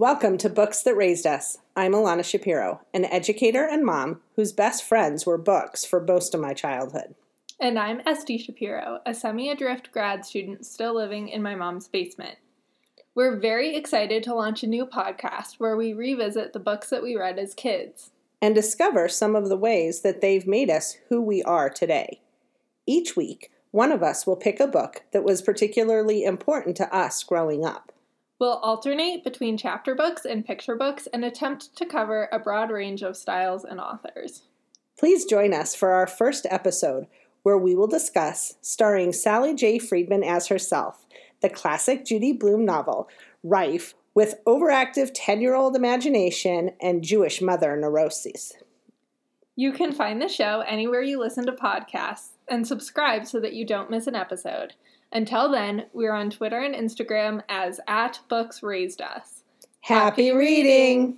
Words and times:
Welcome 0.00 0.38
to 0.38 0.48
Books 0.48 0.80
That 0.82 0.94
Raised 0.94 1.26
Us. 1.26 1.58
I'm 1.74 1.90
Alana 1.90 2.24
Shapiro, 2.24 2.82
an 2.94 3.04
educator 3.06 3.66
and 3.68 3.84
mom 3.84 4.20
whose 4.36 4.52
best 4.52 4.84
friends 4.84 5.26
were 5.26 5.36
books 5.36 5.84
for 5.84 6.00
most 6.00 6.36
of 6.36 6.40
my 6.40 6.54
childhood. 6.54 7.16
And 7.58 7.80
I'm 7.80 8.02
Esty 8.06 8.38
Shapiro, 8.38 9.00
a 9.04 9.12
semi 9.12 9.50
adrift 9.50 9.90
grad 9.90 10.24
student 10.24 10.64
still 10.64 10.94
living 10.94 11.26
in 11.26 11.42
my 11.42 11.56
mom's 11.56 11.88
basement. 11.88 12.36
We're 13.16 13.40
very 13.40 13.74
excited 13.74 14.22
to 14.22 14.36
launch 14.36 14.62
a 14.62 14.68
new 14.68 14.86
podcast 14.86 15.54
where 15.58 15.76
we 15.76 15.92
revisit 15.94 16.52
the 16.52 16.60
books 16.60 16.90
that 16.90 17.02
we 17.02 17.16
read 17.16 17.36
as 17.36 17.52
kids 17.52 18.12
and 18.40 18.54
discover 18.54 19.08
some 19.08 19.34
of 19.34 19.48
the 19.48 19.56
ways 19.56 20.02
that 20.02 20.20
they've 20.20 20.46
made 20.46 20.70
us 20.70 20.96
who 21.08 21.20
we 21.20 21.42
are 21.42 21.68
today. 21.68 22.20
Each 22.86 23.16
week, 23.16 23.50
one 23.72 23.90
of 23.90 24.04
us 24.04 24.28
will 24.28 24.36
pick 24.36 24.60
a 24.60 24.68
book 24.68 25.02
that 25.10 25.24
was 25.24 25.42
particularly 25.42 26.22
important 26.22 26.76
to 26.76 26.94
us 26.94 27.24
growing 27.24 27.64
up. 27.64 27.90
We'll 28.38 28.58
alternate 28.58 29.24
between 29.24 29.56
chapter 29.56 29.96
books 29.96 30.24
and 30.24 30.46
picture 30.46 30.76
books 30.76 31.08
and 31.12 31.24
attempt 31.24 31.76
to 31.76 31.84
cover 31.84 32.28
a 32.30 32.38
broad 32.38 32.70
range 32.70 33.02
of 33.02 33.16
styles 33.16 33.64
and 33.64 33.80
authors. 33.80 34.42
Please 34.96 35.24
join 35.24 35.52
us 35.52 35.74
for 35.74 35.90
our 35.90 36.06
first 36.06 36.46
episode, 36.48 37.06
where 37.42 37.58
we 37.58 37.74
will 37.74 37.88
discuss, 37.88 38.54
starring 38.60 39.12
Sally 39.12 39.54
J. 39.54 39.78
Freedman 39.78 40.22
as 40.22 40.48
herself, 40.48 41.06
the 41.40 41.48
classic 41.48 42.04
Judy 42.04 42.32
Blume 42.32 42.64
novel, 42.64 43.08
Rife, 43.42 43.94
with 44.14 44.36
overactive 44.46 45.10
10 45.14 45.40
year 45.40 45.54
old 45.54 45.74
imagination 45.74 46.72
and 46.80 47.02
Jewish 47.02 47.40
mother 47.40 47.76
neuroses. 47.76 48.52
You 49.56 49.72
can 49.72 49.92
find 49.92 50.22
the 50.22 50.28
show 50.28 50.62
anywhere 50.66 51.02
you 51.02 51.18
listen 51.18 51.44
to 51.46 51.52
podcasts 51.52 52.30
and 52.48 52.66
subscribe 52.66 53.26
so 53.26 53.40
that 53.40 53.54
you 53.54 53.66
don't 53.66 53.90
miss 53.90 54.06
an 54.06 54.14
episode. 54.14 54.74
Until 55.12 55.50
then, 55.50 55.86
we're 55.92 56.12
on 56.12 56.30
Twitter 56.30 56.58
and 56.60 56.74
Instagram 56.74 57.42
as 57.48 57.80
at 57.88 58.20
Books 58.28 58.62
Raised 58.62 59.00
Us. 59.00 59.42
Happy 59.80 60.32
reading! 60.32 61.16